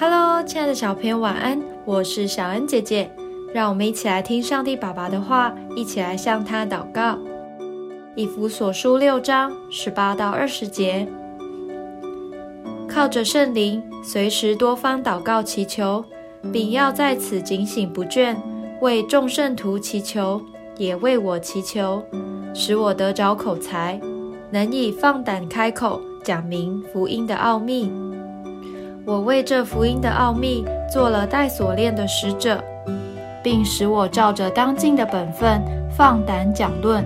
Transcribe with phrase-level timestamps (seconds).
[0.00, 1.60] Hello，亲爱的小朋友，晚安！
[1.84, 3.10] 我是小恩姐姐，
[3.52, 7.18] 让我们一起来听上帝爸爸的话，一起来向他祷告。
[8.14, 11.06] 以弗所书六章十八到二十节，
[12.88, 16.02] 靠着圣灵，随时多方祷告祈求，
[16.50, 18.34] 并要在此警醒不倦，
[18.80, 20.40] 为众圣徒祈求，
[20.78, 22.02] 也为我祈求，
[22.54, 24.00] 使我得着口才，
[24.50, 27.92] 能以放胆开口讲明福音的奥秘。
[29.10, 32.62] 我为这福音的奥秘做了带锁链的使者，
[33.42, 35.60] 并使我照着当尽的本分
[35.90, 37.04] 放胆讲论。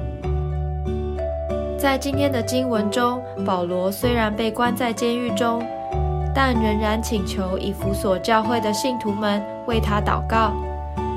[1.79, 5.63] 在今天的经文中，保罗虽然被关在监狱中，
[6.35, 10.53] 但仍然请求以弗所教会的信徒们为他祷告，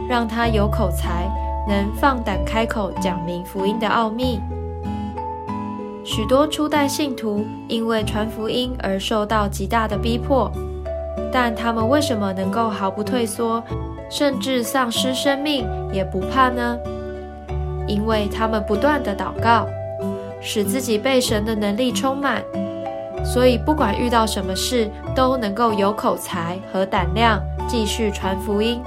[0.08, 1.28] 让他有口才，
[1.68, 4.40] 能放胆开口讲明福音的奥秘。
[6.06, 10.50] 许多初代信徒因为传福音而受到极大的逼迫。
[11.32, 13.64] 但他们为什么能够毫不退缩，
[14.10, 16.78] 甚至丧失生命也不怕呢？
[17.88, 19.68] 因为他们不断的祷告，
[20.42, 22.44] 使自己被神的能力充满，
[23.24, 28.82] 所以不管遇到什么事，都能够有口才和胆量继续传福音。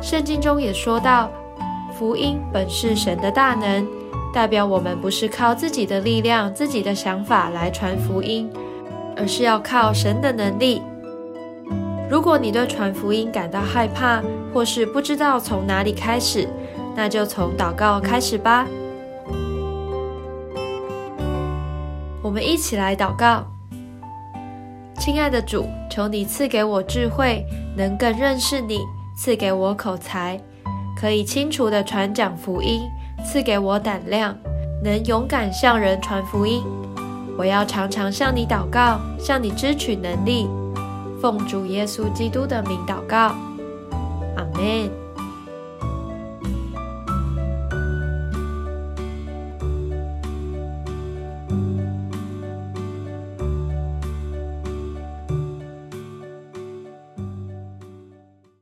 [0.00, 1.30] 圣经中也说到，
[1.92, 3.86] 福音本是神的大能，
[4.32, 8.48] 代表我们不是靠自己的力量、自己的想法来传福音。
[9.16, 10.82] 而是要靠神的能力。
[12.08, 14.22] 如果你对传福音感到害怕，
[14.54, 16.48] 或是不知道从哪里开始，
[16.94, 18.66] 那就从祷告开始吧。
[22.22, 23.44] 我们一起来祷告：
[24.98, 27.44] 亲爱的主，求你赐给我智慧，
[27.76, 28.78] 能更认识你；
[29.16, 30.40] 赐给我口才，
[31.00, 32.82] 可以清楚的传讲福音；
[33.24, 34.36] 赐给我胆量，
[34.82, 36.62] 能勇敢向人传福音。
[37.38, 40.48] 我要常常向你祷告，向你支取能力，
[41.20, 43.34] 奉主耶稣基督的名祷告，
[44.36, 45.05] 阿门。